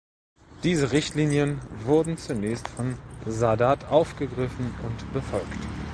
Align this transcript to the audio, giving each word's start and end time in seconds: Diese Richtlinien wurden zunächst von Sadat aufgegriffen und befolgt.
Diese 0.63 0.93
Richtlinien 0.93 1.61
wurden 1.85 2.17
zunächst 2.17 2.67
von 2.69 2.97
Sadat 3.27 3.85
aufgegriffen 3.91 4.73
und 4.83 5.13
befolgt. 5.13 5.53